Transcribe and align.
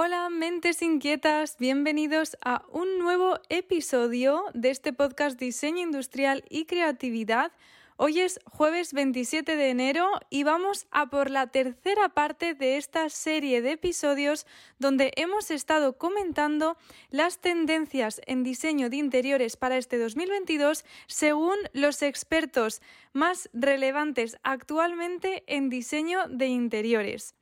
Hola 0.00 0.30
mentes 0.30 0.80
inquietas, 0.80 1.56
bienvenidos 1.58 2.36
a 2.44 2.64
un 2.70 3.00
nuevo 3.00 3.40
episodio 3.48 4.44
de 4.54 4.70
este 4.70 4.92
podcast 4.92 5.40
Diseño 5.40 5.82
Industrial 5.82 6.44
y 6.48 6.66
Creatividad. 6.66 7.50
Hoy 7.96 8.20
es 8.20 8.38
jueves 8.44 8.92
27 8.92 9.56
de 9.56 9.70
enero 9.70 10.08
y 10.30 10.44
vamos 10.44 10.86
a 10.92 11.10
por 11.10 11.30
la 11.30 11.48
tercera 11.48 12.10
parte 12.10 12.54
de 12.54 12.76
esta 12.76 13.08
serie 13.08 13.60
de 13.60 13.72
episodios 13.72 14.46
donde 14.78 15.10
hemos 15.16 15.50
estado 15.50 15.98
comentando 15.98 16.76
las 17.10 17.40
tendencias 17.40 18.20
en 18.28 18.44
diseño 18.44 18.90
de 18.90 18.98
interiores 18.98 19.56
para 19.56 19.78
este 19.78 19.98
2022 19.98 20.84
según 21.08 21.56
los 21.72 22.02
expertos 22.02 22.82
más 23.12 23.50
relevantes 23.52 24.38
actualmente 24.44 25.42
en 25.48 25.68
diseño 25.68 26.28
de 26.28 26.46
interiores. 26.46 27.34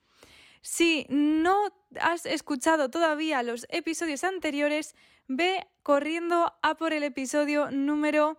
Si 0.67 1.07
no 1.09 1.69
has 2.01 2.27
escuchado 2.27 2.91
todavía 2.91 3.45
los 3.45 3.69
episodios 3.71 4.25
anteriores, 4.25 4.97
ve 5.29 5.65
corriendo 5.85 6.55
a 6.61 6.75
por 6.75 6.93
el 6.93 7.05
episodio 7.05 7.71
número 7.71 8.37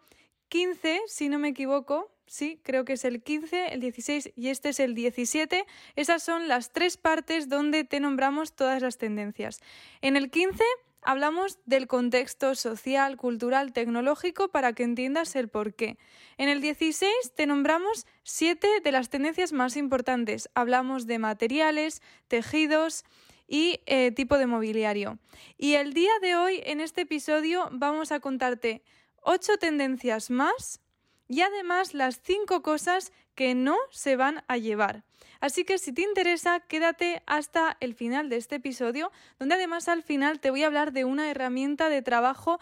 15, 0.50 1.04
si 1.08 1.30
no 1.30 1.40
me 1.40 1.48
equivoco. 1.48 2.12
Sí, 2.26 2.60
creo 2.66 2.84
que 2.84 2.94
es 2.94 3.06
el 3.06 3.24
15, 3.24 3.68
el 3.68 3.80
16 3.80 4.34
y 4.36 4.50
este 4.50 4.70
es 4.70 4.82
el 4.82 4.94
17. 4.94 5.66
Esas 5.96 6.22
son 6.22 6.50
las 6.50 6.74
tres 6.74 6.98
partes 6.98 7.48
donde 7.48 7.86
te 7.86 8.02
nombramos 8.02 8.54
todas 8.54 8.82
las 8.82 8.98
tendencias. 8.98 9.62
En 10.02 10.18
el 10.18 10.30
15 10.30 10.62
hablamos 11.02 11.60
del 11.66 11.88
contexto 11.88 12.56
social, 12.56 13.18
cultural, 13.18 13.74
tecnológico 13.74 14.50
para 14.50 14.74
que 14.74 14.84
entiendas 14.84 15.36
el 15.36 15.50
por 15.50 15.74
qué. 15.74 15.98
En 16.38 16.50
el 16.50 16.62
16 16.62 17.12
te 17.36 17.46
nombramos 17.46 18.06
siete 18.24 18.68
de 18.84 18.92
las 18.92 19.10
tendencias 19.10 19.54
más 19.54 19.78
importantes. 19.78 20.50
Hablamos 20.54 21.08
de 21.08 21.20
materiales, 21.20 22.02
tejidos 22.28 23.06
y 23.48 23.82
eh, 23.86 24.12
tipo 24.12 24.38
de 24.38 24.48
mobiliario. 24.48 25.20
Y 25.58 25.76
el 25.76 25.94
día 25.94 26.12
de 26.22 26.36
hoy, 26.36 26.62
en 26.66 26.82
este 26.82 27.02
episodio, 27.02 27.70
vamos 27.72 28.12
a 28.12 28.20
contarte 28.20 28.84
ocho 29.22 29.58
tendencias 29.58 30.30
más 30.30 30.82
y 31.28 31.42
además 31.42 31.94
las 31.94 32.22
cinco 32.22 32.62
cosas 32.62 33.12
que 33.38 33.54
no 33.54 33.78
se 33.92 34.16
van 34.16 34.44
a 34.48 34.58
llevar. 34.58 35.04
Así 35.40 35.64
que 35.64 35.78
si 35.78 35.94
te 35.94 36.02
interesa, 36.02 36.60
quédate 36.60 37.22
hasta 37.28 37.78
el 37.80 37.94
final 37.94 38.30
de 38.30 38.38
este 38.38 38.56
episodio, 38.56 39.12
donde 39.38 39.54
además 39.54 39.88
al 39.88 40.02
final 40.02 40.40
te 40.40 40.50
voy 40.50 40.64
a 40.64 40.66
hablar 40.66 40.92
de 40.92 41.06
una 41.06 41.30
herramienta 41.30 41.88
de 41.88 42.02
trabajo 42.02 42.60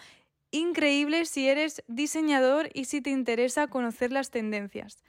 increíble 0.51 1.25
si 1.25 1.47
eres 1.47 1.81
diseñador 1.87 2.69
y 2.73 2.85
si 2.85 2.99
te 2.99 3.09
interesa 3.09 3.67
conocer 3.67 4.11
las 4.11 4.31
tendencias. 4.31 5.01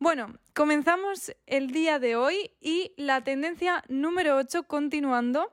Bueno, 0.00 0.34
comenzamos 0.52 1.32
el 1.46 1.70
día 1.70 2.00
de 2.00 2.16
hoy 2.16 2.50
y 2.60 2.92
la 2.96 3.22
tendencia 3.22 3.84
número 3.88 4.36
8, 4.36 4.64
continuando, 4.64 5.52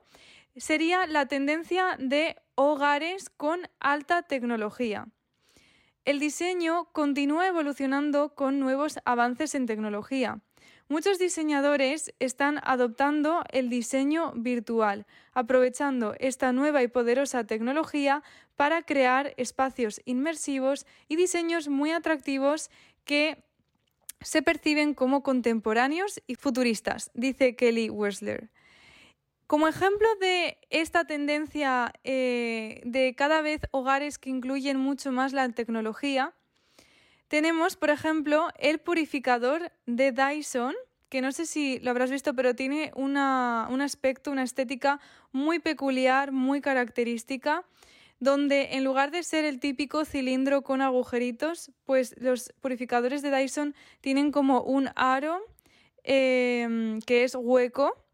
sería 0.56 1.06
la 1.06 1.26
tendencia 1.26 1.96
de 2.00 2.36
hogares 2.56 3.30
con 3.30 3.60
alta 3.78 4.22
tecnología. 4.22 5.06
El 6.06 6.20
diseño 6.20 6.84
continúa 6.92 7.48
evolucionando 7.48 8.32
con 8.36 8.60
nuevos 8.60 9.00
avances 9.04 9.56
en 9.56 9.66
tecnología. 9.66 10.40
Muchos 10.88 11.18
diseñadores 11.18 12.14
están 12.20 12.60
adoptando 12.62 13.42
el 13.50 13.68
diseño 13.68 14.32
virtual, 14.36 15.04
aprovechando 15.32 16.14
esta 16.20 16.52
nueva 16.52 16.84
y 16.84 16.86
poderosa 16.86 17.42
tecnología 17.42 18.22
para 18.54 18.82
crear 18.82 19.34
espacios 19.36 20.00
inmersivos 20.04 20.86
y 21.08 21.16
diseños 21.16 21.66
muy 21.66 21.90
atractivos 21.90 22.70
que 23.04 23.42
se 24.20 24.42
perciben 24.42 24.94
como 24.94 25.24
contemporáneos 25.24 26.22
y 26.28 26.36
futuristas, 26.36 27.10
dice 27.14 27.56
Kelly 27.56 27.90
Wessler. 27.90 28.52
Como 29.46 29.68
ejemplo 29.68 30.08
de 30.20 30.58
esta 30.70 31.04
tendencia 31.04 31.92
eh, 32.02 32.80
de 32.84 33.14
cada 33.14 33.42
vez 33.42 33.60
hogares 33.70 34.18
que 34.18 34.28
incluyen 34.28 34.76
mucho 34.76 35.12
más 35.12 35.32
la 35.32 35.48
tecnología, 35.50 36.34
tenemos, 37.28 37.76
por 37.76 37.90
ejemplo, 37.90 38.48
el 38.58 38.80
purificador 38.80 39.70
de 39.86 40.10
Dyson, 40.10 40.74
que 41.08 41.20
no 41.20 41.30
sé 41.30 41.46
si 41.46 41.78
lo 41.78 41.90
habrás 41.90 42.10
visto, 42.10 42.34
pero 42.34 42.56
tiene 42.56 42.90
un 42.96 43.16
aspecto, 43.16 44.32
una 44.32 44.42
estética 44.42 45.00
muy 45.30 45.60
peculiar, 45.60 46.32
muy 46.32 46.60
característica, 46.60 47.64
donde 48.18 48.70
en 48.72 48.82
lugar 48.82 49.12
de 49.12 49.22
ser 49.22 49.44
el 49.44 49.60
típico 49.60 50.04
cilindro 50.04 50.62
con 50.62 50.80
agujeritos, 50.80 51.70
pues 51.84 52.16
los 52.18 52.52
purificadores 52.60 53.22
de 53.22 53.30
Dyson 53.30 53.76
tienen 54.00 54.32
como 54.32 54.62
un 54.62 54.88
aro 54.96 55.40
eh, 56.02 56.98
que 57.06 57.22
es 57.22 57.36
hueco 57.36 58.05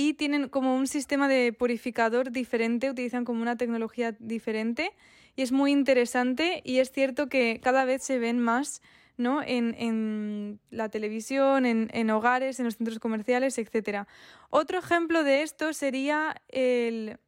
y 0.00 0.14
tienen 0.14 0.48
como 0.48 0.76
un 0.76 0.86
sistema 0.86 1.28
de 1.28 1.52
purificador 1.52 2.30
diferente, 2.30 2.88
utilizan 2.88 3.26
como 3.26 3.42
una 3.42 3.56
tecnología 3.56 4.16
diferente 4.18 4.92
y 5.36 5.42
es 5.42 5.52
muy 5.52 5.72
interesante 5.72 6.62
y 6.64 6.78
es 6.78 6.90
cierto 6.90 7.28
que 7.28 7.60
cada 7.62 7.84
vez 7.84 8.02
se 8.02 8.18
ven 8.18 8.38
más 8.38 8.80
¿no? 9.18 9.42
en, 9.44 10.58
la 10.70 10.88
televisión, 10.88 11.66
en, 11.66 12.10
hogares, 12.10 12.58
en 12.58 12.64
los 12.64 12.78
centros 12.78 12.98
comerciales, 12.98 13.58
etc. 13.58 14.06
Otro 14.48 14.78
ejemplo 14.78 15.22
de 15.22 15.42
esto 15.42 15.74
sería 15.74 16.40
el 16.48 17.18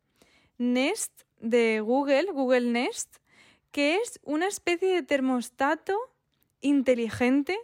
Nest 0.56 1.12
de 1.40 1.80
Google, 1.80 2.32
Google 2.32 2.70
Nest, 2.70 3.16
que 3.70 3.96
es 3.96 4.18
una 4.22 4.48
especie 4.48 4.88
de 4.88 5.02
termostato 5.02 5.94
inteligente 6.62 7.58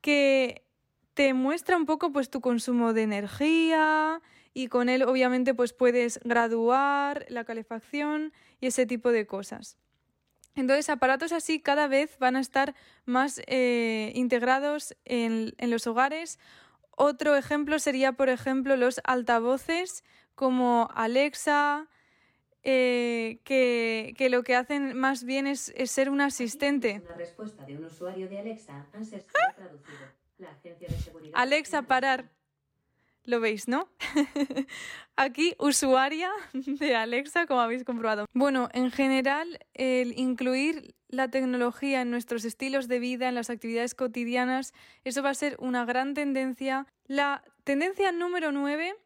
que 0.00 0.64
te 1.20 1.34
muestra 1.34 1.76
un 1.76 1.84
poco 1.84 2.12
pues 2.12 2.30
tu 2.30 2.40
consumo 2.40 2.94
de 2.94 3.02
energía 3.02 4.22
y 4.54 4.68
con 4.68 4.88
él 4.88 5.02
obviamente 5.02 5.52
pues 5.52 5.74
puedes 5.74 6.18
graduar 6.24 7.26
la 7.28 7.44
calefacción 7.44 8.32
y 8.58 8.68
ese 8.68 8.86
tipo 8.86 9.12
de 9.12 9.26
cosas. 9.26 9.76
Entonces 10.54 10.88
aparatos 10.88 11.32
así 11.32 11.60
cada 11.60 11.88
vez 11.88 12.18
van 12.20 12.36
a 12.36 12.40
estar 12.40 12.74
más 13.04 13.42
eh, 13.48 14.12
integrados 14.14 14.96
en, 15.04 15.52
los 15.58 15.86
hogares. 15.86 16.38
Otro 16.96 17.36
ejemplo 17.36 17.78
sería, 17.78 18.12
por 18.12 18.30
ejemplo, 18.30 18.78
los 18.78 19.02
altavoces 19.04 20.04
como 20.34 20.88
Alexa, 20.94 21.86
eh, 22.62 23.40
que, 23.44 24.28
lo 24.30 24.42
que 24.42 24.56
hacen 24.56 24.96
más 24.96 25.24
bien 25.24 25.46
es, 25.46 25.70
ser 25.84 26.08
un 26.08 26.22
asistente. 26.22 27.02
Una 27.04 27.18
respuesta 27.18 27.66
de 27.66 27.76
un 27.76 27.84
usuario 27.84 28.26
de 28.26 28.38
Alexa 28.38 28.86
traducido. 28.90 30.20
Alexa, 31.34 31.82
parar. 31.82 32.30
Lo 33.24 33.40
veis, 33.40 33.68
¿no? 33.68 33.88
Aquí, 35.16 35.54
usuaria 35.58 36.30
de 36.54 36.96
Alexa, 36.96 37.46
como 37.46 37.60
habéis 37.60 37.84
comprobado. 37.84 38.26
Bueno, 38.32 38.68
en 38.72 38.90
general, 38.90 39.58
el 39.74 40.18
incluir 40.18 40.94
la 41.08 41.30
tecnología 41.30 42.00
en 42.00 42.10
nuestros 42.10 42.44
estilos 42.44 42.88
de 42.88 42.98
vida, 42.98 43.28
en 43.28 43.34
las 43.34 43.50
actividades 43.50 43.94
cotidianas, 43.94 44.72
eso 45.04 45.22
va 45.22 45.30
a 45.30 45.34
ser 45.34 45.56
una 45.58 45.84
gran 45.84 46.14
tendencia. 46.14 46.86
La 47.06 47.42
tendencia 47.64 48.10
número 48.10 48.52
9 48.52 48.96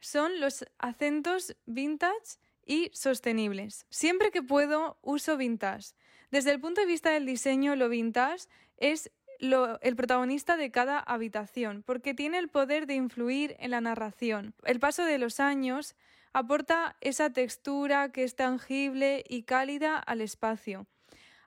son 0.00 0.38
los 0.40 0.64
acentos 0.78 1.56
vintage 1.66 2.38
y 2.64 2.90
sostenibles. 2.92 3.86
Siempre 3.90 4.30
que 4.30 4.42
puedo, 4.42 4.98
uso 5.02 5.36
vintage. 5.36 5.94
Desde 6.30 6.52
el 6.52 6.60
punto 6.60 6.80
de 6.80 6.86
vista 6.86 7.10
del 7.10 7.26
diseño, 7.26 7.76
lo 7.76 7.88
vintage 7.88 8.46
es 8.76 9.10
el 9.38 9.96
protagonista 9.96 10.56
de 10.56 10.70
cada 10.70 10.98
habitación, 10.98 11.82
porque 11.84 12.14
tiene 12.14 12.38
el 12.38 12.48
poder 12.48 12.86
de 12.86 12.94
influir 12.94 13.56
en 13.58 13.70
la 13.70 13.80
narración. 13.80 14.54
El 14.64 14.80
paso 14.80 15.04
de 15.04 15.18
los 15.18 15.40
años 15.40 15.96
aporta 16.32 16.96
esa 17.00 17.30
textura 17.30 18.10
que 18.10 18.24
es 18.24 18.34
tangible 18.34 19.24
y 19.28 19.44
cálida 19.44 19.98
al 19.98 20.20
espacio. 20.20 20.86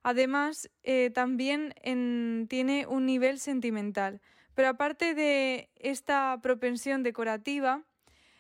Además, 0.04 0.70
eh, 0.84 1.12
también 1.14 1.74
tiene 2.48 2.88
un 2.88 3.06
nivel 3.06 3.40
sentimental. 3.40 4.22
Pero 4.54 4.70
aparte 4.70 5.14
de 5.14 5.70
esta 5.76 6.40
propensión 6.42 7.04
decorativa, 7.04 7.84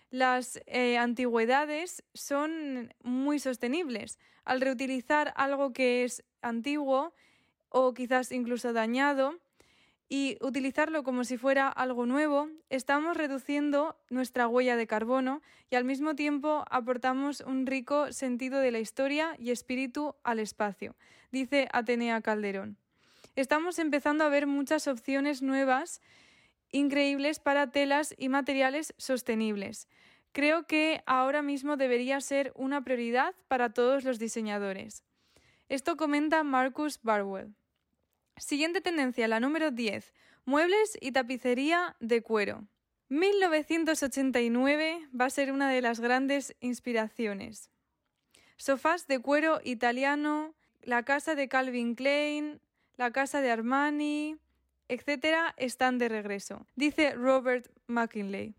las 0.09 0.61
eh, 0.65 0.97
antigüedades 0.97 2.03
son 2.13 2.93
muy 3.03 3.39
sostenibles. 3.39 4.17
Al 4.45 4.61
reutilizar 4.61 5.33
algo 5.35 5.73
que 5.73 6.05
es 6.05 6.23
antiguo, 6.41 7.13
o 7.77 7.93
quizás 7.93 8.31
incluso 8.31 8.73
dañado 8.73 9.35
y 10.09 10.37
utilizarlo 10.41 11.03
como 11.03 11.23
si 11.23 11.37
fuera 11.37 11.67
algo 11.67 12.05
nuevo, 12.05 12.49
estamos 12.69 13.17
reduciendo 13.17 13.99
nuestra 14.09 14.47
huella 14.47 14.77
de 14.77 14.87
carbono 14.87 15.41
y 15.69 15.75
al 15.75 15.83
mismo 15.83 16.15
tiempo 16.15 16.63
aportamos 16.71 17.41
un 17.41 17.67
rico 17.67 18.11
sentido 18.13 18.59
de 18.59 18.71
la 18.71 18.79
historia 18.79 19.35
y 19.37 19.51
espíritu 19.51 20.15
al 20.23 20.39
espacio, 20.39 20.95
dice 21.31 21.67
Atenea 21.71 22.21
Calderón. 22.21 22.77
Estamos 23.35 23.77
empezando 23.77 24.23
a 24.23 24.29
ver 24.29 24.47
muchas 24.47 24.87
opciones 24.87 25.41
nuevas 25.41 26.01
increíbles 26.71 27.39
para 27.39 27.69
telas 27.69 28.15
y 28.17 28.29
materiales 28.29 28.93
sostenibles. 28.97 29.87
Creo 30.31 30.65
que 30.65 31.03
ahora 31.05 31.41
mismo 31.41 31.77
debería 31.77 32.19
ser 32.21 32.51
una 32.55 32.83
prioridad 32.83 33.35
para 33.47 33.73
todos 33.73 34.03
los 34.03 34.19
diseñadores. 34.19 35.03
Esto 35.69 35.97
comenta 35.97 36.43
Marcus 36.43 36.99
Barwell. 37.03 37.53
Siguiente 38.37 38.81
tendencia, 38.81 39.27
la 39.27 39.39
número 39.39 39.71
10. 39.71 40.13
Muebles 40.45 40.97
y 41.01 41.11
tapicería 41.11 41.95
de 41.99 42.21
cuero. 42.21 42.67
1989 43.09 45.09
va 45.19 45.25
a 45.25 45.29
ser 45.29 45.51
una 45.51 45.71
de 45.71 45.81
las 45.81 45.99
grandes 45.99 46.55
inspiraciones. 46.59 47.71
Sofás 48.57 49.07
de 49.07 49.19
cuero 49.19 49.59
italiano, 49.63 50.53
la 50.81 51.03
casa 51.03 51.35
de 51.35 51.47
Calvin 51.47 51.95
Klein, 51.95 52.61
la 52.95 53.11
casa 53.11 53.41
de 53.41 53.51
Armani, 53.51 54.37
etc., 54.87 55.53
están 55.57 55.97
de 55.97 56.09
regreso, 56.09 56.65
dice 56.75 57.13
Robert 57.13 57.67
McKinley. 57.87 58.55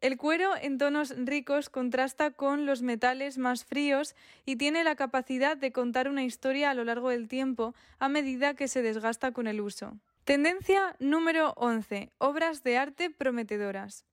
El 0.00 0.18
cuero 0.18 0.52
en 0.60 0.76
tonos 0.76 1.14
ricos 1.16 1.70
contrasta 1.70 2.30
con 2.30 2.66
los 2.66 2.82
metales 2.82 3.38
más 3.38 3.64
fríos 3.64 4.14
y 4.44 4.56
tiene 4.56 4.84
la 4.84 4.94
capacidad 4.94 5.56
de 5.56 5.72
contar 5.72 6.08
una 6.08 6.22
historia 6.22 6.70
a 6.70 6.74
lo 6.74 6.84
largo 6.84 7.08
del 7.08 7.28
tiempo 7.28 7.74
a 7.98 8.08
medida 8.08 8.54
que 8.54 8.68
se 8.68 8.82
desgasta 8.82 9.32
con 9.32 9.46
el 9.46 9.60
uso. 9.60 9.98
Tendencia 10.24 10.96
número 10.98 11.54
11. 11.56 12.10
Obras 12.18 12.62
de 12.62 12.76
arte 12.76 13.10
prometedoras. 13.10 14.04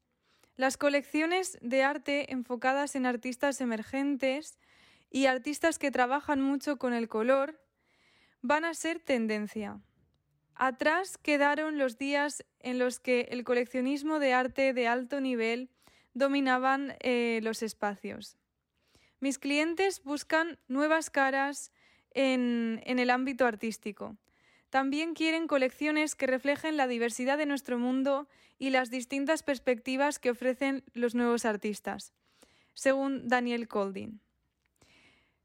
Las 0.56 0.78
colecciones 0.78 1.58
de 1.62 1.84
arte 1.84 2.32
enfocadas 2.32 2.96
en 2.96 3.06
artistas 3.06 3.60
emergentes 3.60 4.58
y 5.10 5.26
artistas 5.26 5.80
que 5.80 5.92
trabajan 5.92 6.42
mucho 6.42 6.78
con 6.78 6.94
el 6.94 7.10
color 7.10 7.60
van 8.42 8.64
a 8.64 8.74
ser 8.74 9.00
tendencia. 9.00 9.80
Atrás 10.56 11.18
quedaron 11.18 11.78
los 11.78 11.98
días 11.98 12.46
en 12.60 12.80
los 12.80 13.00
que 13.00 13.28
el 13.32 13.44
coleccionismo 13.44 14.20
de 14.20 14.34
arte 14.34 14.74
de 14.74 14.88
alto 14.88 15.20
nivel 15.20 15.70
dominaban 16.14 16.96
eh, 17.00 17.40
los 17.44 17.64
espacios. 17.64 18.38
Mis 19.20 19.40
clientes 19.40 20.04
buscan 20.04 20.60
nuevas 20.68 21.10
caras 21.10 21.72
en, 22.12 22.82
en 22.86 23.00
el 23.00 23.10
ámbito 23.10 23.46
artístico. 23.46 24.18
También 24.70 25.14
quieren 25.14 25.48
colecciones 25.48 26.16
que 26.16 26.28
reflejen 26.28 26.78
la 26.78 26.88
diversidad 26.88 27.38
de 27.38 27.46
nuestro 27.46 27.78
mundo 27.78 28.28
y 28.58 28.70
las 28.70 28.90
distintas 28.90 29.44
perspectivas 29.44 30.20
que 30.20 30.32
ofrecen 30.32 30.84
los 30.94 31.16
nuevos 31.16 31.46
artistas, 31.46 32.14
según 32.74 33.28
Daniel 33.28 33.68
Colding. 33.68 34.20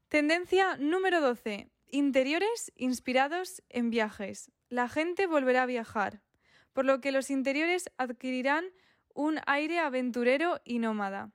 Tendencia 0.07 0.77
número 0.77 1.21
12. 1.21 1.67
Interiores 1.91 2.71
inspirados 2.75 3.61
en 3.69 3.89
viajes. 3.91 4.51
La 4.69 4.87
gente 4.87 5.25
volverá 5.25 5.63
a 5.63 5.65
viajar, 5.65 6.21
por 6.73 6.85
lo 6.85 7.01
que 7.01 7.11
los 7.11 7.31
interiores 7.31 7.89
adquirirán 7.97 8.65
un 9.15 9.39
aire 9.47 9.79
aventurero 9.79 10.61
y 10.63 10.77
nómada. 10.79 11.31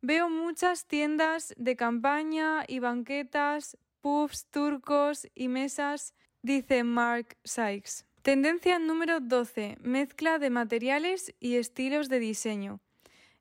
Veo 0.00 0.30
muchas 0.30 0.86
tiendas 0.86 1.52
de 1.56 1.74
campaña 1.74 2.64
y 2.68 2.78
banquetas, 2.78 3.76
puffs 4.00 4.46
turcos 4.46 5.26
y 5.34 5.48
mesas, 5.48 6.14
dice 6.42 6.84
Mark 6.84 7.36
Sykes. 7.42 8.04
Tendencia 8.22 8.78
número 8.78 9.18
12. 9.20 9.78
Mezcla 9.82 10.38
de 10.38 10.50
materiales 10.50 11.34
y 11.40 11.56
estilos 11.56 12.08
de 12.08 12.20
diseño. 12.20 12.80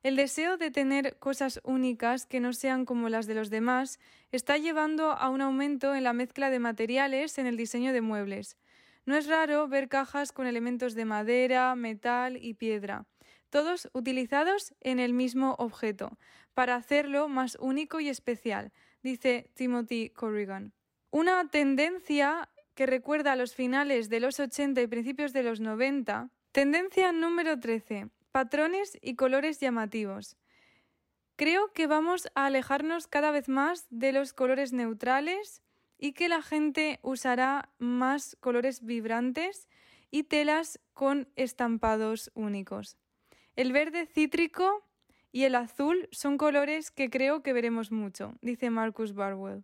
El 0.02 0.16
deseo 0.16 0.58
de 0.58 0.70
tener 0.72 1.18
cosas 1.18 1.60
únicas 1.64 2.26
que 2.26 2.40
no 2.40 2.54
sean 2.54 2.86
como 2.86 3.10
las 3.10 3.26
de 3.26 3.36
los 3.36 3.50
demás 3.50 4.00
está 4.32 4.58
llevando 4.58 5.12
a 5.12 5.30
un 5.30 5.42
aumento 5.42 5.96
en 5.96 6.04
la 6.04 6.14
mezcla 6.14 6.50
de 6.50 6.60
materiales 6.60 7.38
en 7.38 7.48
el 7.48 7.58
diseño 7.58 7.94
de 7.94 8.02
muebles. 8.02 8.58
No 9.06 9.16
es 9.16 9.28
raro 9.28 9.68
ver 9.68 9.88
cajas 9.88 10.32
con 10.32 10.48
elementos 10.48 10.96
de 10.96 11.06
madera, 11.06 11.76
metal 11.76 12.38
y 12.42 12.56
piedra, 12.56 13.06
todos 13.50 13.90
utilizados 13.94 14.74
en 14.82 15.00
el 15.00 15.14
mismo 15.14 15.56
objeto, 15.60 16.18
para 16.54 16.76
hacerlo 16.76 17.28
más 17.28 17.58
único 17.60 18.00
y 18.00 18.10
especial, 18.10 18.72
dice 19.04 19.50
Timothy 19.54 20.10
Corrigan. 20.10 20.74
Una 21.12 21.48
tendencia 21.50 22.50
que 22.74 22.86
recuerda 22.86 23.34
a 23.34 23.36
los 23.36 23.56
finales 23.56 24.10
de 24.10 24.20
los 24.20 24.40
80 24.40 24.82
y 24.82 24.88
principios 24.88 25.34
de 25.34 25.44
los 25.44 25.60
90. 25.60 26.30
Tendencia 26.52 27.12
número 27.12 27.60
13 27.60 28.10
patrones 28.36 28.98
y 29.02 29.16
colores 29.16 29.62
llamativos. 29.62 30.36
Creo 31.38 31.72
que 31.72 31.88
vamos 31.88 32.28
a 32.36 32.48
alejarnos 32.48 33.08
cada 33.08 33.32
vez 33.32 33.48
más 33.48 33.88
de 33.90 34.12
los 34.12 34.34
colores 34.34 34.74
neutrales 34.74 35.62
y 35.98 36.14
que 36.14 36.30
la 36.30 36.42
gente 36.42 37.00
usará 37.02 37.70
más 37.78 38.36
colores 38.40 38.84
vibrantes 38.84 39.68
y 40.12 40.24
telas 40.24 40.80
con 40.94 41.28
estampados 41.36 42.32
únicos. 42.36 42.98
El 43.56 43.72
verde 43.72 44.06
cítrico 44.06 44.86
y 45.32 45.44
el 45.44 45.56
azul 45.56 46.08
son 46.12 46.38
colores 46.38 46.92
que 46.92 47.10
creo 47.10 47.44
que 47.44 47.54
veremos 47.54 47.92
mucho, 47.92 48.36
dice 48.42 48.70
Marcus 48.70 49.14
Barwell. 49.14 49.64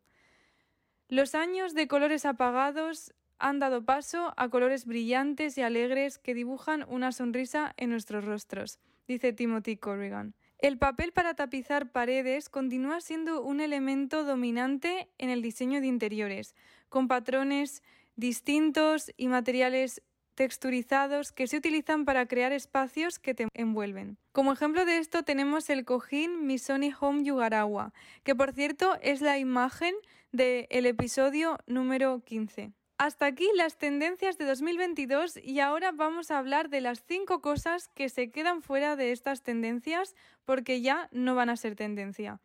Los 1.07 1.35
años 1.35 1.73
de 1.73 1.87
colores 1.87 2.25
apagados 2.25 3.13
han 3.37 3.59
dado 3.59 3.83
paso 3.83 4.33
a 4.37 4.49
colores 4.49 4.85
brillantes 4.85 5.57
y 5.57 5.61
alegres 5.61 6.17
que 6.19 6.33
dibujan 6.33 6.85
una 6.87 7.11
sonrisa 7.11 7.73
en 7.77 7.89
nuestros 7.89 8.23
rostros, 8.23 8.79
dice 9.07 9.33
Timothy 9.33 9.77
Corrigan. 9.77 10.35
El 10.61 10.77
papel 10.77 11.11
para 11.11 11.33
tapizar 11.33 11.91
paredes 11.91 12.47
continúa 12.47 13.01
siendo 13.01 13.41
un 13.41 13.61
elemento 13.61 14.23
dominante 14.23 15.09
en 15.17 15.31
el 15.31 15.41
diseño 15.41 15.81
de 15.81 15.87
interiores, 15.87 16.53
con 16.87 17.07
patrones 17.07 17.81
distintos 18.15 19.11
y 19.17 19.27
materiales 19.27 20.03
texturizados 20.35 21.31
que 21.31 21.47
se 21.47 21.57
utilizan 21.57 22.05
para 22.05 22.27
crear 22.27 22.51
espacios 22.51 23.17
que 23.17 23.33
te 23.33 23.47
envuelven. 23.55 24.19
Como 24.33 24.53
ejemplo 24.53 24.85
de 24.85 24.99
esto 24.99 25.23
tenemos 25.23 25.67
el 25.71 25.83
cojín 25.83 26.45
Misoni 26.45 26.93
Home 26.99 27.23
Yugarawa, 27.23 27.91
que 28.23 28.35
por 28.35 28.53
cierto 28.53 28.99
es 29.01 29.21
la 29.21 29.39
imagen 29.39 29.95
del 30.31 30.85
episodio 30.85 31.57
número 31.65 32.23
15. 32.23 32.71
Hasta 33.03 33.25
aquí 33.25 33.49
las 33.55 33.79
tendencias 33.79 34.37
de 34.37 34.45
2022 34.45 35.37
y 35.43 35.59
ahora 35.59 35.91
vamos 35.91 36.29
a 36.29 36.37
hablar 36.37 36.69
de 36.69 36.81
las 36.81 37.03
cinco 37.03 37.41
cosas 37.41 37.87
que 37.95 38.09
se 38.09 38.29
quedan 38.29 38.61
fuera 38.61 38.95
de 38.95 39.11
estas 39.11 39.41
tendencias 39.41 40.13
porque 40.45 40.81
ya 40.81 41.09
no 41.11 41.33
van 41.33 41.49
a 41.49 41.57
ser 41.57 41.75
tendencia. 41.75 42.41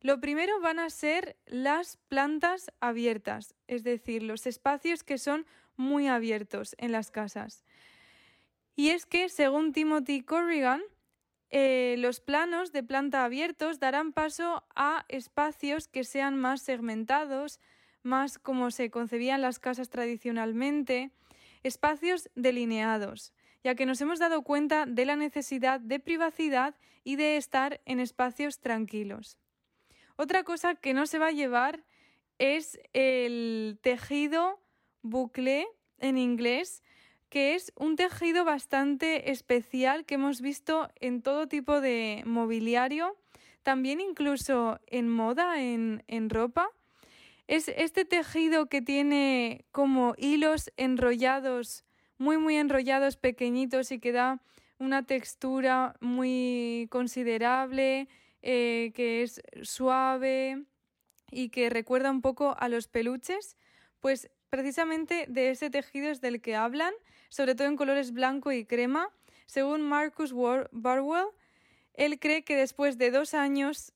Lo 0.00 0.18
primero 0.18 0.62
van 0.62 0.78
a 0.78 0.88
ser 0.88 1.36
las 1.44 1.98
plantas 2.08 2.72
abiertas, 2.80 3.54
es 3.66 3.82
decir, 3.84 4.22
los 4.22 4.46
espacios 4.46 5.04
que 5.04 5.18
son 5.18 5.44
muy 5.76 6.08
abiertos 6.08 6.74
en 6.78 6.90
las 6.90 7.10
casas. 7.10 7.62
Y 8.76 8.88
es 8.88 9.04
que, 9.04 9.28
según 9.28 9.74
Timothy 9.74 10.22
Corrigan, 10.22 10.80
eh, 11.50 11.96
los 11.98 12.20
planos 12.20 12.72
de 12.72 12.82
planta 12.82 13.26
abiertos 13.26 13.78
darán 13.78 14.14
paso 14.14 14.64
a 14.74 15.04
espacios 15.08 15.86
que 15.86 16.04
sean 16.04 16.38
más 16.38 16.62
segmentados, 16.62 17.60
más 18.02 18.38
como 18.38 18.70
se 18.70 18.90
concebían 18.90 19.42
las 19.42 19.58
casas 19.58 19.88
tradicionalmente, 19.88 21.10
espacios 21.62 22.30
delineados, 22.34 23.32
ya 23.64 23.74
que 23.74 23.86
nos 23.86 24.00
hemos 24.00 24.18
dado 24.18 24.42
cuenta 24.42 24.86
de 24.86 25.04
la 25.04 25.16
necesidad 25.16 25.80
de 25.80 26.00
privacidad 26.00 26.74
y 27.04 27.16
de 27.16 27.36
estar 27.36 27.80
en 27.84 28.00
espacios 28.00 28.60
tranquilos. 28.60 29.38
Otra 30.16 30.42
cosa 30.44 30.74
que 30.74 30.94
no 30.94 31.06
se 31.06 31.18
va 31.18 31.28
a 31.28 31.32
llevar 31.32 31.84
es 32.38 32.78
el 32.92 33.78
tejido 33.82 34.60
bouclé 35.02 35.66
en 35.98 36.18
inglés, 36.18 36.82
que 37.28 37.54
es 37.54 37.72
un 37.76 37.96
tejido 37.96 38.44
bastante 38.44 39.30
especial 39.30 40.04
que 40.04 40.14
hemos 40.14 40.40
visto 40.40 40.88
en 40.96 41.22
todo 41.22 41.46
tipo 41.46 41.80
de 41.80 42.22
mobiliario, 42.24 43.16
también 43.62 44.00
incluso 44.00 44.80
en 44.86 45.08
moda, 45.08 45.60
en, 45.60 46.04
en 46.08 46.30
ropa, 46.30 46.70
es 47.48 47.68
este 47.68 48.04
tejido 48.04 48.66
que 48.66 48.82
tiene 48.82 49.64
como 49.72 50.14
hilos 50.18 50.70
enrollados, 50.76 51.84
muy 52.18 52.36
muy 52.36 52.56
enrollados, 52.56 53.16
pequeñitos 53.16 53.90
y 53.90 53.98
que 53.98 54.12
da 54.12 54.42
una 54.78 55.04
textura 55.04 55.96
muy 56.00 56.88
considerable, 56.90 58.06
eh, 58.42 58.92
que 58.94 59.22
es 59.22 59.40
suave 59.62 60.64
y 61.30 61.48
que 61.48 61.70
recuerda 61.70 62.10
un 62.10 62.20
poco 62.20 62.54
a 62.58 62.68
los 62.68 62.86
peluches, 62.86 63.56
pues 64.00 64.30
precisamente 64.50 65.24
de 65.28 65.50
ese 65.50 65.70
tejido 65.70 66.10
es 66.10 66.20
del 66.20 66.42
que 66.42 66.54
hablan, 66.54 66.92
sobre 67.30 67.54
todo 67.54 67.66
en 67.66 67.76
colores 67.76 68.12
blanco 68.12 68.52
y 68.52 68.66
crema. 68.66 69.08
Según 69.46 69.80
Marcus 69.80 70.34
Barwell, 70.70 71.28
él 71.94 72.18
cree 72.20 72.44
que 72.44 72.56
después 72.56 72.98
de 72.98 73.10
dos 73.10 73.32
años 73.32 73.94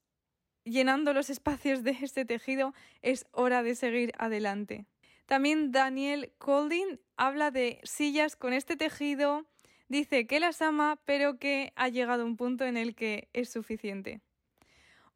llenando 0.64 1.12
los 1.12 1.31
espacios 1.31 1.83
de 1.83 1.97
este 2.00 2.25
tejido, 2.25 2.75
es 3.02 3.26
hora 3.33 3.62
de 3.62 3.75
seguir 3.75 4.12
adelante. 4.19 4.87
También 5.26 5.73
Daniel 5.73 6.33
Colding 6.38 6.99
habla 7.16 7.50
de 7.50 7.81
sillas 7.85 8.37
con 8.37 8.52
este 8.52 8.76
tejido, 8.76 9.47
dice 9.88 10.26
que 10.26 10.40
las 10.40 10.62
ama, 10.62 11.00
pero 11.04 11.38
que 11.38 11.73
ha 11.76 11.88
llegado 11.88 12.26
un 12.26 12.37
punto 12.37 12.64
en 12.64 12.76
el 12.76 12.95
que 12.95 13.28
es 13.33 13.50
suficiente. 13.50 14.21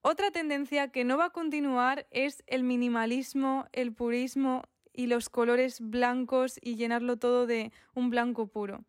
Otra 0.02 0.30
tendencia 0.30 0.88
que 0.88 1.04
no 1.04 1.18
va 1.18 1.26
a 1.26 1.30
continuar 1.30 2.06
es 2.10 2.44
el 2.46 2.62
minimalismo, 2.62 3.66
el 3.72 3.92
purismo 3.92 4.62
y 4.92 5.08
los 5.08 5.28
colores 5.28 5.80
blancos 5.80 6.58
y 6.62 6.76
llenarlo 6.76 7.16
todo 7.16 7.46
de 7.46 7.72
un 7.94 8.10
blanco 8.10 8.46
puro. 8.46 8.84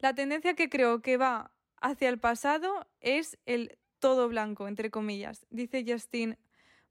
La 0.00 0.14
tendencia 0.14 0.54
que 0.54 0.68
creo 0.68 1.00
que 1.00 1.16
va 1.16 1.52
hacia 1.80 2.08
el 2.08 2.18
pasado 2.18 2.88
es 3.00 3.38
el 3.46 3.78
todo 3.98 4.28
blanco, 4.28 4.68
entre 4.68 4.90
comillas, 4.90 5.46
dice 5.50 5.84
Justin 5.86 6.36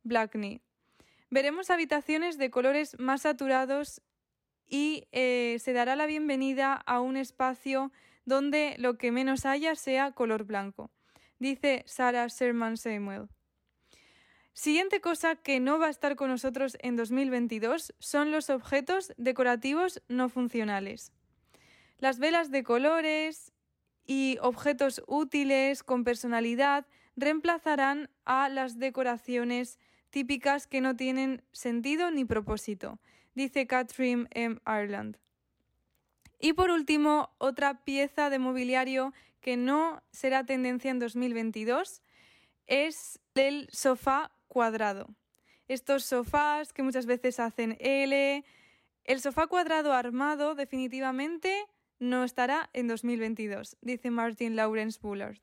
Blackney. 0.03 0.61
Veremos 1.29 1.69
habitaciones 1.69 2.37
de 2.37 2.49
colores 2.49 2.97
más 2.99 3.23
saturados 3.23 4.01
y 4.67 5.07
eh, 5.11 5.57
se 5.59 5.73
dará 5.73 5.95
la 5.95 6.05
bienvenida 6.05 6.73
a 6.73 7.01
un 7.01 7.17
espacio 7.17 7.91
donde 8.25 8.75
lo 8.77 8.97
que 8.97 9.11
menos 9.11 9.45
haya 9.45 9.75
sea 9.75 10.11
color 10.11 10.43
blanco. 10.43 10.91
Dice 11.39 11.83
Sarah 11.85 12.27
Sherman 12.27 12.77
Samuel. 12.77 13.27
Siguiente 14.53 15.01
cosa 15.01 15.35
que 15.35 15.59
no 15.59 15.77
va 15.77 15.87
a 15.87 15.91
estar 15.91 16.15
con 16.15 16.29
nosotros 16.29 16.77
en 16.81 16.95
2022 16.95 17.93
son 17.99 18.31
los 18.31 18.49
objetos 18.49 19.13
decorativos 19.17 20.01
no 20.07 20.29
funcionales. 20.29 21.11
Las 21.99 22.17
velas 22.17 22.49
de 22.49 22.63
colores 22.63 23.53
y 24.07 24.37
objetos 24.41 25.03
útiles 25.05 25.83
con 25.83 26.03
personalidad 26.03 26.87
reemplazarán 27.17 28.09
a 28.25 28.47
las 28.49 28.79
decoraciones 28.79 29.77
típicas 30.09 30.65
que 30.65 30.81
no 30.81 30.95
tienen 30.95 31.43
sentido 31.51 32.09
ni 32.09 32.23
propósito, 32.25 32.99
dice 33.35 33.67
Catherine 33.67 34.27
M. 34.31 34.59
Ireland. 34.65 35.17
Y 36.39 36.53
por 36.53 36.69
último, 36.71 37.31
otra 37.37 37.83
pieza 37.83 38.29
de 38.29 38.39
mobiliario 38.39 39.13
que 39.41 39.57
no 39.57 40.01
será 40.11 40.45
tendencia 40.45 40.91
en 40.91 40.99
2022 40.99 42.01
es 42.67 43.19
el 43.35 43.67
sofá 43.71 44.31
cuadrado. 44.47 45.07
Estos 45.67 46.05
sofás 46.05 46.71
que 46.73 46.83
muchas 46.83 47.05
veces 47.05 47.39
hacen 47.39 47.75
L. 47.79 48.45
El 49.03 49.21
sofá 49.21 49.47
cuadrado 49.47 49.93
armado 49.93 50.55
definitivamente 50.55 51.65
no 51.99 52.23
estará 52.23 52.69
en 52.73 52.87
2022, 52.87 53.77
dice 53.81 54.11
Martin 54.11 54.55
Lawrence 54.55 54.99
Bullard. 55.01 55.37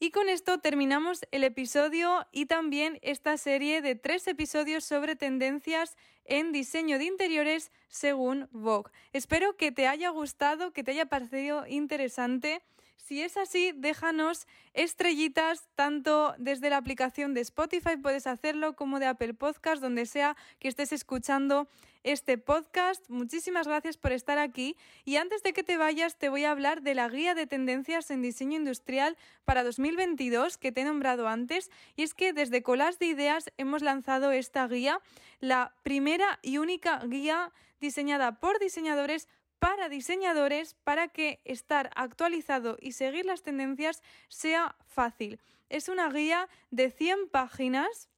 Y 0.00 0.10
con 0.10 0.28
esto 0.28 0.58
terminamos 0.58 1.24
el 1.30 1.44
episodio 1.44 2.26
y 2.32 2.46
también 2.46 2.98
esta 3.02 3.36
serie 3.38 3.80
de 3.80 3.94
tres 3.94 4.26
episodios 4.26 4.84
sobre 4.84 5.16
tendencias 5.16 5.96
en 6.24 6.52
diseño 6.52 6.98
de 6.98 7.04
interiores 7.04 7.70
según 7.88 8.48
Vogue. 8.50 8.90
Espero 9.12 9.56
que 9.56 9.72
te 9.72 9.86
haya 9.86 10.10
gustado, 10.10 10.72
que 10.72 10.82
te 10.82 10.90
haya 10.90 11.06
parecido 11.06 11.66
interesante. 11.66 12.62
Si 12.96 13.20
es 13.20 13.36
así, 13.36 13.72
déjanos 13.76 14.46
estrellitas 14.72 15.68
tanto 15.74 16.34
desde 16.38 16.70
la 16.70 16.78
aplicación 16.78 17.34
de 17.34 17.42
Spotify, 17.42 17.96
puedes 18.00 18.26
hacerlo, 18.26 18.76
como 18.76 18.98
de 18.98 19.06
Apple 19.06 19.34
Podcast, 19.34 19.82
donde 19.82 20.06
sea 20.06 20.36
que 20.58 20.68
estés 20.68 20.92
escuchando 20.92 21.68
este 22.02 22.38
podcast. 22.38 23.02
Muchísimas 23.08 23.66
gracias 23.66 23.96
por 23.96 24.12
estar 24.12 24.38
aquí. 24.38 24.76
Y 25.04 25.16
antes 25.16 25.42
de 25.42 25.52
que 25.52 25.64
te 25.64 25.76
vayas, 25.76 26.16
te 26.16 26.28
voy 26.28 26.44
a 26.44 26.50
hablar 26.50 26.82
de 26.82 26.94
la 26.94 27.08
guía 27.08 27.34
de 27.34 27.46
tendencias 27.46 28.10
en 28.10 28.22
diseño 28.22 28.56
industrial 28.56 29.16
para 29.44 29.64
2022 29.64 30.58
que 30.58 30.70
te 30.70 30.82
he 30.82 30.84
nombrado 30.84 31.28
antes. 31.28 31.70
Y 31.96 32.02
es 32.02 32.14
que 32.14 32.32
desde 32.32 32.62
Colas 32.62 32.98
de 32.98 33.06
Ideas 33.06 33.50
hemos 33.56 33.82
lanzado 33.82 34.32
esta 34.32 34.66
guía, 34.68 35.00
la 35.40 35.74
primera 35.82 36.38
y 36.42 36.58
única 36.58 37.00
guía 37.06 37.52
diseñada 37.80 38.38
por 38.38 38.58
diseñadores 38.58 39.28
para 39.64 39.88
diseñadores 39.88 40.74
para 40.84 41.08
que 41.08 41.40
estar 41.46 41.88
actualizado 41.96 42.76
y 42.82 42.92
seguir 42.92 43.24
las 43.24 43.42
tendencias 43.42 44.02
sea 44.28 44.76
fácil. 44.84 45.40
Es 45.70 45.88
una 45.88 46.10
guía 46.10 46.50
de 46.70 46.90
100 46.90 47.30
páginas 47.30 48.10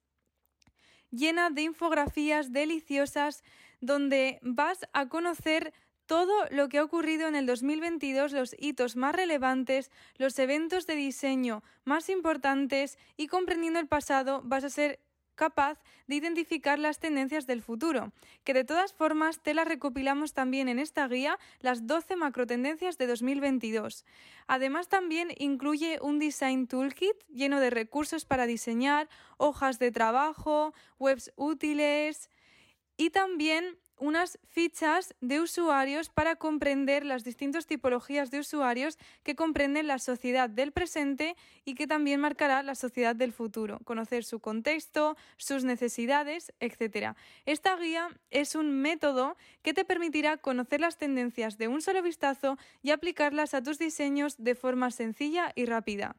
llena 1.09 1.49
de 1.49 1.61
infografías 1.61 2.51
deliciosas 2.51 3.45
donde 3.79 4.39
vas 4.41 4.89
a 4.91 5.07
conocer 5.07 5.73
todo 6.05 6.33
lo 6.51 6.67
que 6.67 6.79
ha 6.79 6.83
ocurrido 6.83 7.29
en 7.29 7.35
el 7.35 7.45
2022, 7.45 8.33
los 8.33 8.53
hitos 8.59 8.97
más 8.97 9.15
relevantes, 9.15 9.89
los 10.17 10.37
eventos 10.39 10.85
de 10.85 10.95
diseño 10.95 11.63
más 11.85 12.09
importantes 12.09 12.99
y 13.15 13.27
comprendiendo 13.27 13.79
el 13.79 13.87
pasado 13.87 14.41
vas 14.43 14.65
a 14.65 14.69
ser 14.69 14.99
capaz 15.37 15.79
de 16.07 16.15
identificar 16.15 16.79
las 16.79 16.99
tendencias 16.99 17.47
del 17.47 17.61
futuro, 17.61 18.11
que 18.43 18.53
de 18.53 18.65
todas 18.65 18.91
formas 18.91 19.41
te 19.41 19.53
las 19.53 19.67
recopilamos 19.67 20.33
también 20.33 20.67
en 20.67 20.79
esta 20.79 21.07
guía, 21.07 21.39
las 21.61 21.87
12 21.87 22.17
macrotendencias 22.17 22.97
de 22.97 23.07
2022. 23.07 24.03
Además 24.47 24.89
también 24.89 25.29
incluye 25.37 25.99
un 26.01 26.19
design 26.19 26.67
toolkit 26.67 27.15
lleno 27.29 27.61
de 27.61 27.69
recursos 27.69 28.25
para 28.25 28.45
diseñar, 28.45 29.07
hojas 29.37 29.79
de 29.79 29.91
trabajo, 29.91 30.73
webs 30.99 31.31
útiles 31.37 32.29
y 32.97 33.11
también 33.11 33.77
unas 33.99 34.39
fichas 34.47 35.15
de 35.21 35.39
usuarios 35.39 36.09
para 36.09 36.35
comprender 36.35 37.05
las 37.05 37.23
distintas 37.23 37.65
tipologías 37.65 38.31
de 38.31 38.39
usuarios 38.39 38.97
que 39.23 39.35
comprenden 39.35 39.87
la 39.87 39.99
sociedad 39.99 40.49
del 40.49 40.71
presente 40.71 41.35
y 41.65 41.75
que 41.75 41.87
también 41.87 42.19
marcará 42.19 42.63
la 42.63 42.75
sociedad 42.75 43.15
del 43.15 43.33
futuro, 43.33 43.79
conocer 43.83 44.23
su 44.23 44.39
contexto, 44.39 45.17
sus 45.37 45.63
necesidades, 45.63 46.53
etc. 46.59 47.15
Esta 47.45 47.75
guía 47.75 48.09
es 48.29 48.55
un 48.55 48.81
método 48.81 49.37
que 49.61 49.73
te 49.73 49.85
permitirá 49.85 50.37
conocer 50.37 50.81
las 50.81 50.97
tendencias 50.97 51.57
de 51.57 51.67
un 51.67 51.81
solo 51.81 52.01
vistazo 52.01 52.57
y 52.81 52.91
aplicarlas 52.91 53.53
a 53.53 53.63
tus 53.63 53.79
diseños 53.79 54.35
de 54.37 54.55
forma 54.55 54.91
sencilla 54.91 55.51
y 55.55 55.65
rápida. 55.65 56.15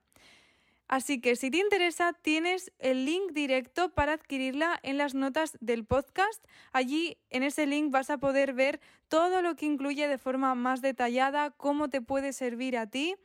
Así 0.89 1.21
que 1.21 1.37
si 1.37 1.51
te 1.51 1.59
interesa, 1.59 2.15
tienes 2.15 2.73
el 2.79 3.05
link 3.05 3.33
directo 3.33 3.91
para 3.91 4.15
adquirirla 4.15 4.81
en 4.83 4.97
las 4.97 5.15
notas 5.15 5.57
del 5.61 5.85
podcast. 5.85 6.43
Allí 6.73 7.19
en 7.29 7.43
ese 7.43 7.67
link 7.67 7.91
vas 7.91 8.09
a 8.09 8.17
poder 8.17 8.55
ver 8.55 8.81
todo 9.09 9.43
lo 9.43 9.55
que 9.55 9.67
incluye 9.67 10.09
de 10.09 10.19
forma 10.19 10.55
más 10.55 10.81
detallada, 10.81 11.51
cómo 11.51 11.89
te 11.89 12.01
puede 12.01 12.33
servir 12.33 12.79
a 12.79 12.87
ti. 12.87 13.17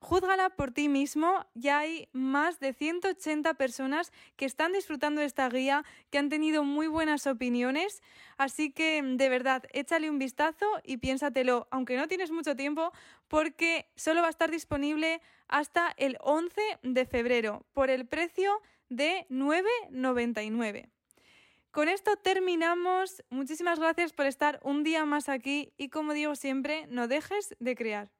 Júzgala 0.00 0.48
por 0.50 0.70
ti 0.70 0.88
mismo. 0.88 1.44
Ya 1.54 1.80
hay 1.80 2.08
más 2.12 2.58
de 2.58 2.72
180 2.72 3.54
personas 3.54 4.12
que 4.36 4.46
están 4.46 4.72
disfrutando 4.72 5.20
de 5.20 5.26
esta 5.26 5.48
guía, 5.50 5.84
que 6.10 6.18
han 6.18 6.30
tenido 6.30 6.64
muy 6.64 6.86
buenas 6.86 7.26
opiniones. 7.26 8.02
Así 8.38 8.72
que 8.72 9.02
de 9.02 9.28
verdad, 9.28 9.64
échale 9.72 10.08
un 10.08 10.18
vistazo 10.18 10.66
y 10.84 10.96
piénsatelo, 10.96 11.68
aunque 11.70 11.96
no 11.96 12.08
tienes 12.08 12.30
mucho 12.30 12.56
tiempo, 12.56 12.92
porque 13.28 13.90
solo 13.94 14.22
va 14.22 14.28
a 14.28 14.30
estar 14.30 14.50
disponible 14.50 15.20
hasta 15.48 15.92
el 15.98 16.16
11 16.20 16.60
de 16.82 17.04
febrero 17.04 17.66
por 17.74 17.90
el 17.90 18.06
precio 18.06 18.62
de 18.88 19.26
9,99. 19.28 20.88
Con 21.70 21.88
esto 21.88 22.16
terminamos. 22.16 23.22
Muchísimas 23.28 23.78
gracias 23.78 24.12
por 24.12 24.26
estar 24.26 24.60
un 24.62 24.82
día 24.82 25.04
más 25.04 25.28
aquí 25.28 25.72
y 25.76 25.90
como 25.90 26.14
digo 26.14 26.34
siempre, 26.36 26.86
no 26.88 27.06
dejes 27.06 27.54
de 27.60 27.76
crear. 27.76 28.10